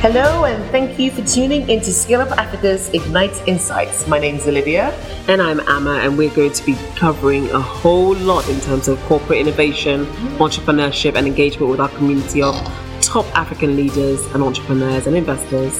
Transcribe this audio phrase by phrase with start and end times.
[0.00, 4.08] Hello, and thank you for tuning into Scale Up Africa's Ignite Insights.
[4.08, 4.94] My name is Olivia.
[5.28, 8.98] And I'm Amma, and we're going to be covering a whole lot in terms of
[9.02, 10.06] corporate innovation,
[10.38, 12.54] entrepreneurship, and engagement with our community of
[13.02, 15.78] top African leaders and entrepreneurs and investors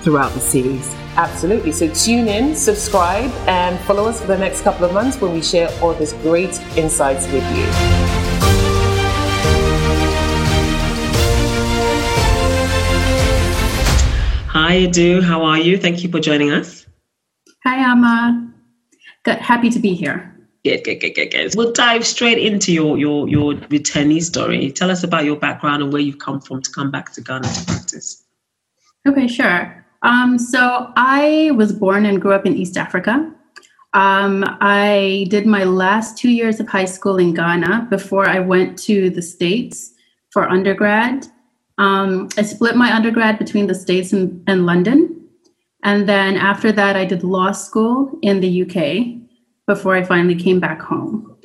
[0.00, 0.92] throughout the series.
[1.16, 1.70] Absolutely.
[1.70, 5.40] So tune in, subscribe, and follow us for the next couple of months when we
[5.40, 8.71] share all these great insights with you.
[14.52, 15.22] Hi, Adu.
[15.22, 15.78] How are you?
[15.78, 16.84] Thank you for joining us.
[17.64, 18.52] Hi, Amma.
[19.24, 19.38] Good.
[19.38, 20.30] Happy to be here.
[20.62, 21.54] Good, good, good, good, good.
[21.56, 24.70] We'll dive straight into your your your returnee story.
[24.70, 27.48] Tell us about your background and where you've come from to come back to Ghana
[27.48, 28.24] to practice.
[29.08, 29.86] Okay, sure.
[30.02, 33.32] Um, so I was born and grew up in East Africa.
[33.94, 38.78] Um, I did my last two years of high school in Ghana before I went
[38.80, 39.94] to the States
[40.30, 41.26] for undergrad.
[41.78, 45.28] Um, I split my undergrad between the States and, and London.
[45.82, 49.20] And then after that, I did law school in the UK
[49.66, 51.36] before I finally came back home.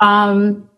[0.00, 0.68] Um,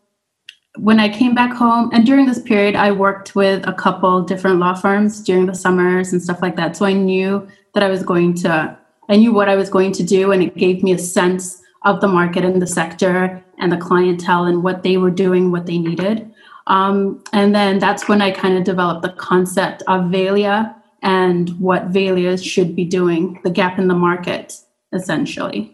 [0.79, 4.59] when I came back home, and during this period, I worked with a couple different
[4.59, 6.77] law firms during the summers and stuff like that.
[6.77, 8.79] So I knew that I was going to,
[9.09, 12.01] I knew what I was going to do, and it gave me a sense of
[12.01, 15.79] the market and the sector and the clientele and what they were doing, what they
[15.79, 16.31] needed.
[16.67, 21.93] Um, and then that's when I kind of developed the concept of Valia and what
[21.93, 24.55] Valia should be doing, the gap in the market,
[24.93, 25.73] essentially.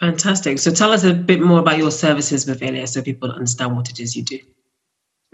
[0.00, 0.58] Fantastic.
[0.58, 3.90] So tell us a bit more about your services with Valia so people understand what
[3.90, 4.38] it is you do.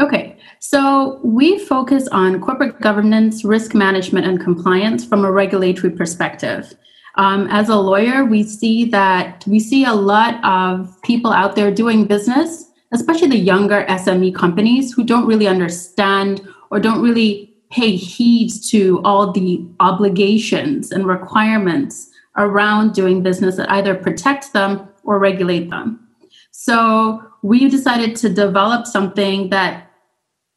[0.00, 6.74] Okay, so we focus on corporate governance, risk management, and compliance from a regulatory perspective.
[7.16, 11.70] Um, as a lawyer, we see that we see a lot of people out there
[11.70, 17.96] doing business especially the younger SME companies who don't really understand or don't really pay
[17.96, 25.18] heed to all the obligations and requirements around doing business that either protect them or
[25.18, 26.06] regulate them.
[26.50, 29.90] So we decided to develop something that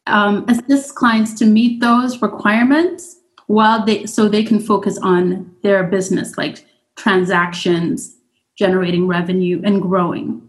[0.08, 5.84] um, assists clients to meet those requirements while they so they can focus on their
[5.84, 8.18] business like transactions
[8.56, 10.45] generating revenue and growing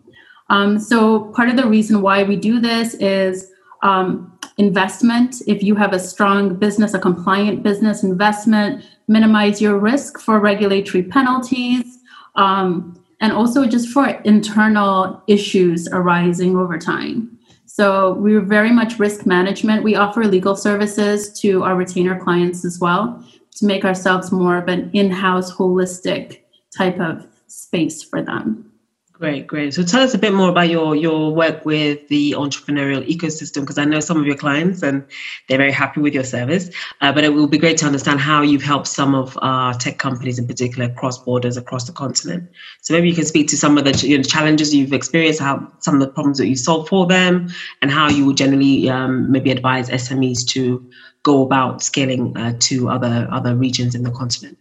[0.49, 3.51] um, so part of the reason why we do this is
[3.83, 5.43] um, investment.
[5.47, 11.03] If you have a strong business, a compliant business investment, minimize your risk for regulatory
[11.03, 11.99] penalties,
[12.37, 17.39] um, and also just for internal issues arising over time.
[17.67, 19.83] So we're very much risk management.
[19.83, 23.23] We offer legal services to our retainer clients as well
[23.57, 26.41] to make ourselves more of an in-house holistic
[26.77, 28.73] type of space for them.
[29.19, 29.73] Great, great.
[29.73, 33.79] So tell us a bit more about your your work with the entrepreneurial ecosystem, because
[33.79, 35.07] I know some of your clients and
[35.49, 36.69] they're very happy with your service.
[37.01, 39.97] Uh, but it will be great to understand how you've helped some of our tech
[39.97, 42.51] companies, in particular, cross borders across the continent.
[42.83, 45.67] So maybe you can speak to some of the you know, challenges you've experienced, how
[45.79, 47.49] some of the problems that you solve for them,
[47.81, 50.91] and how you would generally um, maybe advise SMEs to
[51.23, 54.59] go about scaling uh, to other other regions in the continent.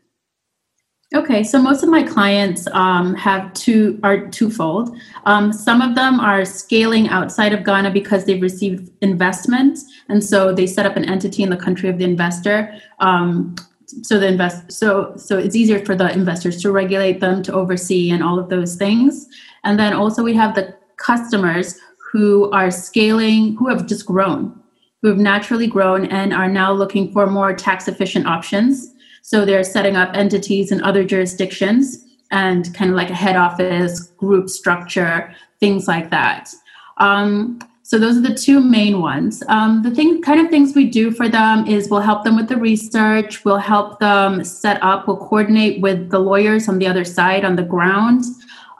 [1.15, 4.97] Okay, so most of my clients um, have two are twofold.
[5.25, 10.53] Um, some of them are scaling outside of Ghana because they've received investment, and so
[10.53, 12.77] they set up an entity in the country of the investor.
[12.99, 13.55] Um,
[14.01, 18.11] so the invest so so it's easier for the investors to regulate them, to oversee,
[18.11, 19.25] and all of those things.
[19.63, 21.79] And then also we have the customers
[22.11, 24.59] who are scaling, who have just grown,
[25.01, 28.94] who have naturally grown, and are now looking for more tax efficient options.
[29.25, 34.01] So they're setting up entities in other jurisdictions and kind of like a head office,
[34.17, 36.53] group structure, things like that.
[36.97, 39.41] Um, so those are the two main ones.
[39.47, 42.49] Um, the thing, kind of things we do for them is we'll help them with
[42.49, 43.43] the research.
[43.43, 45.07] We'll help them set up.
[45.07, 48.25] We'll coordinate with the lawyers on the other side on the ground.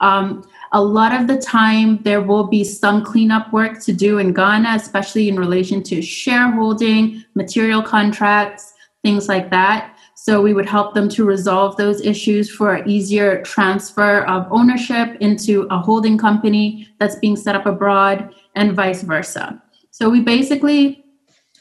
[0.00, 4.32] Um, a lot of the time, there will be some cleanup work to do in
[4.32, 9.95] Ghana, especially in relation to shareholding, material contracts, things like that.
[10.18, 15.68] So we would help them to resolve those issues for easier transfer of ownership into
[15.70, 19.62] a holding company that's being set up abroad and vice versa.
[19.90, 21.04] So we basically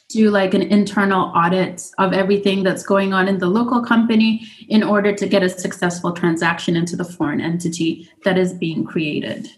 [0.08, 4.84] do like an internal audit of everything that's going on in the local company in
[4.84, 9.50] order to get a successful transaction into the foreign entity that is being created.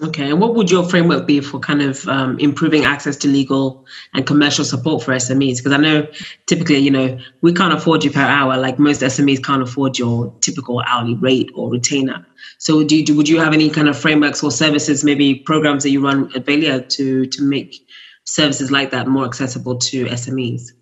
[0.00, 3.84] Okay, and what would your framework be for kind of um, improving access to legal
[4.14, 5.58] and commercial support for SMEs?
[5.58, 6.08] Because I know
[6.46, 10.34] typically, you know, we can't afford you per hour, like most SMEs can't afford your
[10.40, 12.26] typical hourly rate or retainer.
[12.58, 15.90] So, do you, would you have any kind of frameworks or services, maybe programs that
[15.90, 17.76] you run at Valia to to make
[18.24, 20.72] services like that more accessible to SMEs?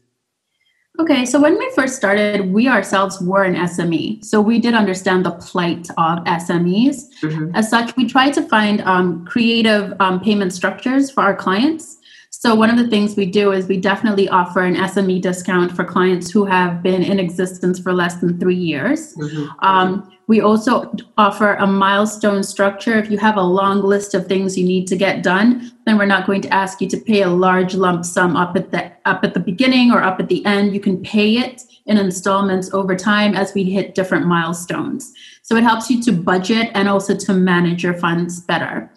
[1.00, 4.22] Okay, so when we first started, we ourselves were an SME.
[4.22, 7.08] So we did understand the plight of SMEs.
[7.22, 7.52] Mm-hmm.
[7.54, 11.96] As such, we tried to find um, creative um, payment structures for our clients.
[12.40, 15.84] So one of the things we do is we definitely offer an SME discount for
[15.84, 19.14] clients who have been in existence for less than three years.
[19.16, 19.46] Mm-hmm.
[19.58, 22.94] Um, we also offer a milestone structure.
[22.94, 26.06] If you have a long list of things you need to get done, then we're
[26.06, 29.22] not going to ask you to pay a large lump sum up at the up
[29.22, 30.72] at the beginning or up at the end.
[30.72, 35.12] You can pay it in installments over time as we hit different milestones.
[35.42, 38.90] So it helps you to budget and also to manage your funds better.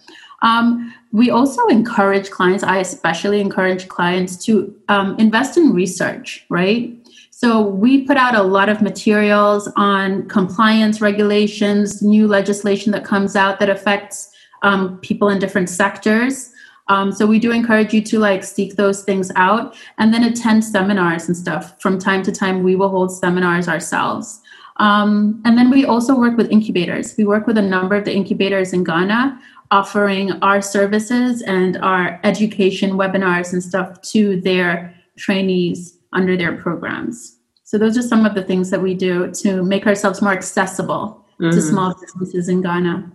[0.44, 6.94] Um, we also encourage clients, I especially encourage clients to um, invest in research, right?
[7.32, 13.36] So we put out a lot of materials on compliance regulations, new legislation that comes
[13.36, 14.32] out that affects
[14.62, 16.52] um, people in different sectors.
[16.88, 20.64] Um, so we do encourage you to like seek those things out and then attend
[20.64, 21.80] seminars and stuff.
[21.82, 24.42] From time to time, we will hold seminars ourselves.
[24.78, 27.16] Um, and then we also work with incubators.
[27.18, 29.40] We work with a number of the incubators in Ghana,
[29.74, 37.40] offering our services and our education webinars and stuff to their trainees under their programs.
[37.64, 41.26] So those are some of the things that we do to make ourselves more accessible
[41.42, 41.50] mm-hmm.
[41.50, 43.12] to small businesses in Ghana.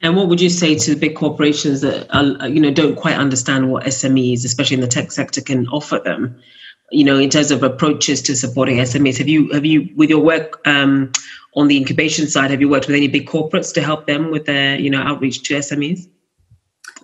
[0.00, 3.16] And what would you say to the big corporations that are, you know don't quite
[3.16, 6.40] understand what SMEs, especially in the tech sector, can offer them?
[6.90, 10.20] You know, in terms of approaches to supporting SMEs, have you have you with your
[10.20, 11.12] work um,
[11.54, 14.46] on the incubation side, have you worked with any big corporates to help them with
[14.46, 16.08] their you know outreach to SMEs?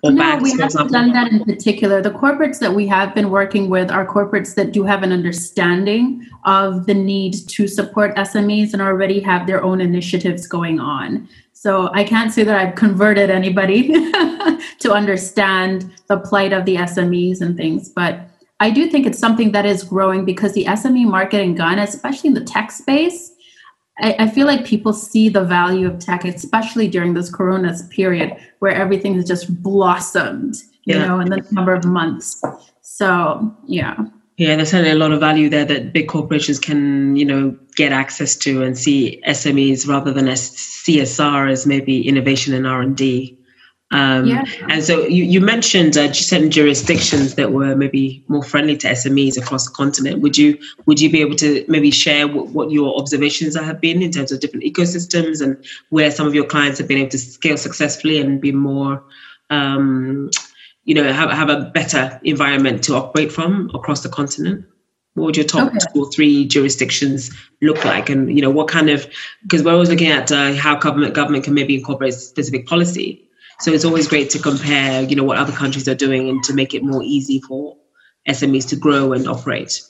[0.03, 0.93] Or no, banks, we haven't example?
[0.93, 2.03] done that in particular.
[2.03, 6.27] The corporates that we have been working with are corporates that do have an understanding
[6.45, 11.29] of the need to support SMEs and already have their own initiatives going on.
[11.55, 13.89] So I can't say that I've converted anybody
[14.81, 18.29] to understand the plight of the SMEs and things, but
[18.61, 22.29] I do think it's something that is growing because the SME market in Ghana, especially
[22.29, 23.33] in the tech space,
[23.99, 28.37] I, I, feel like people see the value of tech, especially during this corona's period
[28.59, 30.55] where everything has just blossomed,
[30.85, 31.07] you yeah.
[31.07, 32.43] know, in the number of months.
[32.83, 33.97] So, yeah.
[34.37, 37.93] Yeah, there's certainly a lot of value there that big corporations can, you know, get
[37.93, 42.97] access to and see SMEs rather than as CSR as maybe innovation and R and
[42.97, 43.39] D.
[43.93, 44.45] Um, yeah.
[44.69, 49.41] And so you, you mentioned uh, certain jurisdictions that were maybe more friendly to SMEs
[49.41, 50.23] across the continent.
[50.23, 54.03] Would you would you be able to maybe share what, what your observations have been
[54.03, 57.19] in terms of different ecosystems and where some of your clients have been able to
[57.19, 59.05] scale successfully and be more,
[59.51, 60.31] um,
[60.85, 64.65] you know, have, have a better environment to operate from across the continent?
[65.15, 65.79] What would your top okay.
[65.95, 67.31] two or three jurisdictions
[67.63, 69.07] look like, and you know what kind of?
[69.43, 73.26] Because we're always looking at uh, how government government can maybe incorporate specific policy
[73.61, 76.55] so it's always great to compare, you know, what other countries are doing and to
[76.55, 77.77] make it more easy for
[78.29, 79.81] SMEs to grow and operate.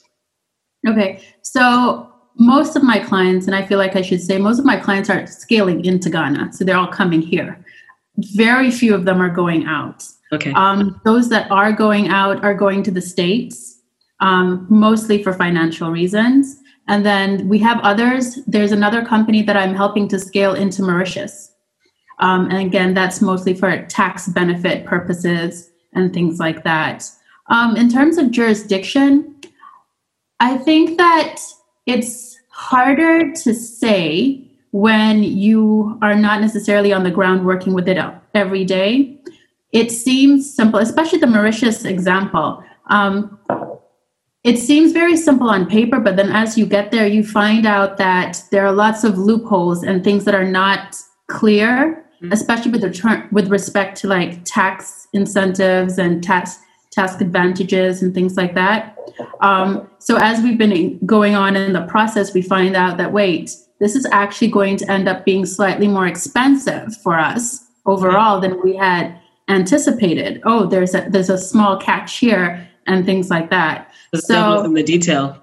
[0.87, 1.21] Okay.
[1.41, 4.77] So most of my clients, and I feel like I should say most of my
[4.77, 6.53] clients are scaling into Ghana.
[6.53, 7.63] So they're all coming here.
[8.35, 10.05] Very few of them are going out.
[10.31, 10.51] Okay.
[10.53, 13.79] Um, those that are going out are going to the States,
[14.19, 16.57] um, mostly for financial reasons.
[16.87, 18.39] And then we have others.
[18.47, 21.51] There's another company that I'm helping to scale into Mauritius.
[22.19, 27.09] Um, and again, that's mostly for tax benefit purposes and things like that.
[27.47, 29.35] Um, in terms of jurisdiction,
[30.39, 31.39] I think that
[31.85, 37.97] it's harder to say when you are not necessarily on the ground working with it
[38.33, 39.17] every day.
[39.71, 42.63] It seems simple, especially the Mauritius example.
[42.89, 43.39] Um,
[44.43, 47.97] it seems very simple on paper, but then as you get there, you find out
[47.97, 50.95] that there are lots of loopholes and things that are not
[51.27, 52.05] clear.
[52.31, 56.59] Especially with the with respect to like tax incentives and tax
[56.91, 58.97] tax advantages and things like that.
[59.41, 63.55] Um, so as we've been going on in the process, we find out that wait,
[63.79, 68.61] this is actually going to end up being slightly more expensive for us overall than
[68.63, 70.41] we had anticipated.
[70.43, 73.91] Oh, there's a there's a small catch here and things like that.
[74.11, 75.41] The so in the detail.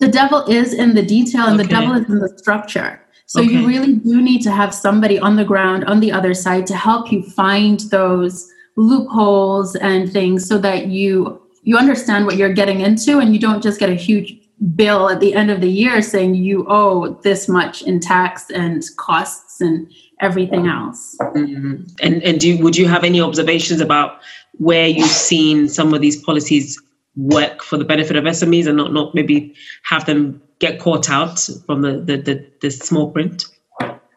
[0.00, 1.64] The devil is in the detail, and okay.
[1.64, 3.00] the devil is in the structure.
[3.30, 3.52] So okay.
[3.52, 6.74] you really do need to have somebody on the ground on the other side to
[6.74, 12.80] help you find those loopholes and things so that you you understand what you're getting
[12.80, 14.34] into and you don't just get a huge
[14.74, 18.82] bill at the end of the year saying you owe this much in tax and
[18.96, 19.88] costs and
[20.20, 21.16] everything else.
[21.20, 21.84] Mm-hmm.
[22.02, 24.20] And and do would you have any observations about
[24.54, 26.82] where you've seen some of these policies
[27.14, 31.40] work for the benefit of SMEs and not not maybe have them get caught out
[31.66, 33.44] from the, the, the, the small print?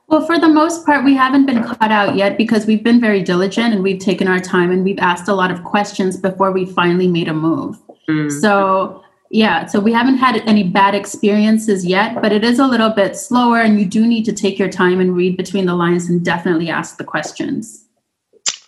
[0.07, 3.23] Well, for the most part, we haven't been caught out yet because we've been very
[3.23, 6.65] diligent and we've taken our time and we've asked a lot of questions before we
[6.65, 7.77] finally made a move.
[8.07, 8.29] Mm.
[8.29, 12.91] So, Yeah, so we haven't had any bad experiences yet, but it is a little
[12.91, 16.07] bit slower, and you do need to take your time and read between the lines
[16.07, 17.83] and definitely ask the questions.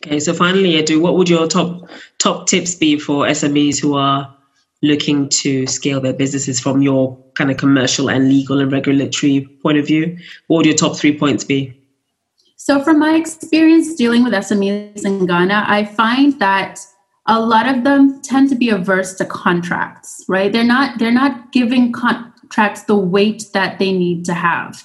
[0.03, 4.34] Okay, so finally, Edu, what would your top top tips be for SMEs who are
[4.81, 9.77] looking to scale their businesses from your kind of commercial and legal and regulatory point
[9.77, 10.17] of view?
[10.47, 11.79] What would your top three points be?
[12.57, 16.79] So, from my experience dealing with SMEs in Ghana, I find that
[17.27, 20.51] a lot of them tend to be averse to contracts, right?
[20.51, 24.83] They're not they're not giving contracts the weight that they need to have.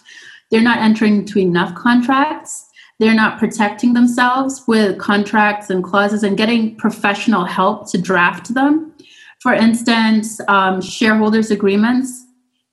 [0.50, 2.66] They're not entering into enough contracts
[3.00, 8.92] they're not protecting themselves with contracts and clauses and getting professional help to draft them.
[9.40, 12.26] For instance, um, shareholders agreements.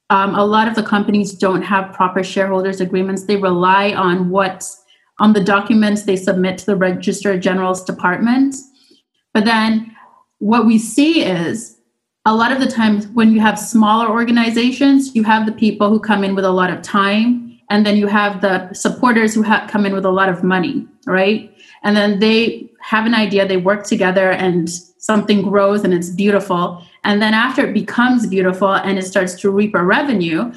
[0.10, 3.24] Um, a lot of the companies don't have proper shareholders agreements.
[3.24, 4.66] They rely on what
[5.20, 8.56] on the documents they submit to the Registrar General's department.
[9.34, 9.96] But then
[10.40, 11.78] what we see is
[12.26, 16.00] a lot of the times when you have smaller organizations, you have the people who
[16.00, 19.68] come in with a lot of time and then you have the supporters who ha-
[19.70, 21.54] come in with a lot of money right
[21.84, 26.84] and then they have an idea they work together and something grows and it's beautiful.
[27.04, 30.52] And then after it becomes beautiful and it starts to reap a revenue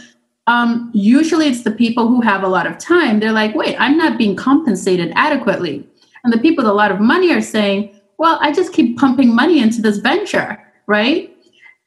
[0.47, 3.21] um, usually it's the people who have a lot of time.
[3.21, 5.87] They're like wait i'm not being compensated adequately.
[6.25, 9.35] And the people with a lot of money are saying well i just keep pumping
[9.35, 11.35] money into this venture right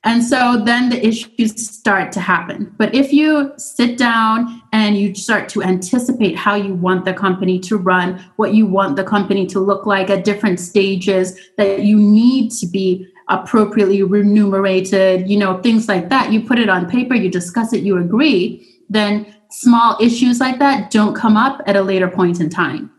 [0.05, 2.73] and so then the issues start to happen.
[2.77, 7.57] But if you sit down and you start to anticipate how you want the company
[7.61, 11.97] to run, what you want the company to look like at different stages, that you
[11.97, 17.15] need to be appropriately remunerated, you know, things like that, you put it on paper,
[17.15, 21.81] you discuss it, you agree, then small issues like that don't come up at a
[21.81, 22.91] later point in time.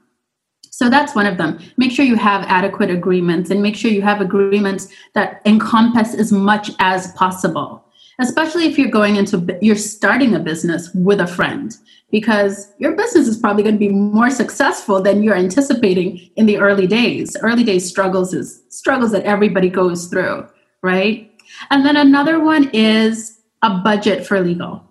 [0.75, 1.61] So that's one of them.
[1.77, 6.33] Make sure you have adequate agreements and make sure you have agreements that encompass as
[6.33, 7.85] much as possible.
[8.19, 11.77] Especially if you're going into you're starting a business with a friend
[12.11, 16.59] because your business is probably going to be more successful than you're anticipating in the
[16.59, 17.37] early days.
[17.41, 20.45] Early days struggles is struggles that everybody goes through,
[20.83, 21.31] right?
[21.71, 24.83] And then another one is a budget for legal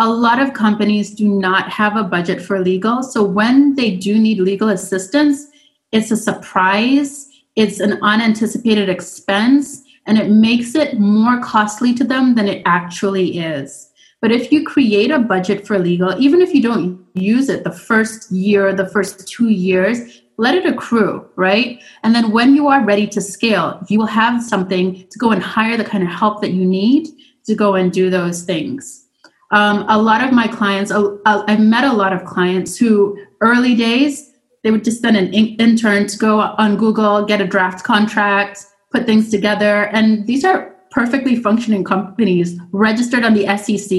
[0.00, 3.02] a lot of companies do not have a budget for legal.
[3.02, 5.46] So when they do need legal assistance,
[5.92, 12.34] it's a surprise, it's an unanticipated expense, and it makes it more costly to them
[12.34, 13.90] than it actually is.
[14.22, 17.70] But if you create a budget for legal, even if you don't use it the
[17.70, 21.78] first year, the first two years, let it accrue, right?
[22.04, 25.42] And then when you are ready to scale, you will have something to go and
[25.42, 27.08] hire the kind of help that you need
[27.44, 29.08] to go and do those things.
[29.50, 33.74] Um, a lot of my clients, uh, I've met a lot of clients who early
[33.74, 37.82] days, they would just send an in- intern to go on Google, get a draft
[37.82, 39.84] contract, put things together.
[39.92, 43.90] And these are perfectly functioning companies registered on the SEC,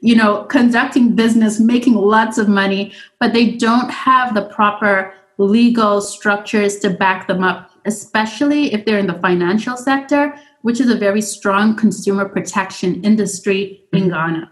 [0.00, 6.00] you know, conducting business, making lots of money, but they don't have the proper legal
[6.00, 10.96] structures to back them up, especially if they're in the financial sector, which is a
[10.96, 14.50] very strong consumer protection industry in Ghana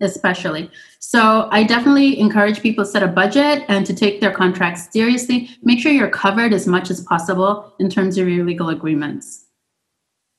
[0.00, 0.70] especially.
[0.98, 5.50] So I definitely encourage people to set a budget and to take their contracts seriously.
[5.62, 9.46] Make sure you're covered as much as possible in terms of your legal agreements.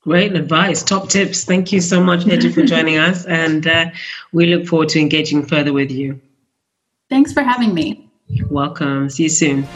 [0.01, 1.43] Great advice, top tips.
[1.45, 3.25] Thank you so much, Edu, for joining us.
[3.25, 3.91] And uh,
[4.31, 6.19] we look forward to engaging further with you.
[7.09, 8.09] Thanks for having me.
[8.27, 9.09] You're welcome.
[9.09, 9.67] See you soon.